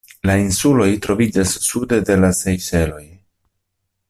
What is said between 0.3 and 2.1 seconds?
insuloj troviĝas sude